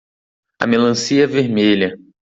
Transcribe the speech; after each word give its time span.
A 0.59 0.65
melancia 0.65 1.25
é 1.25 1.27
vermelha. 1.27 1.93